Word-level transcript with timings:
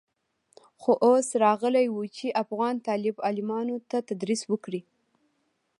خو 0.81 0.91
اوس 1.07 1.27
راغلى 1.43 1.85
و 1.91 1.97
چې 2.17 2.27
افغان 2.43 2.75
طالب 2.87 3.15
العلمانو 3.19 3.75
ته 3.89 3.97
تدريس 4.09 4.41
وکړي. 4.51 4.81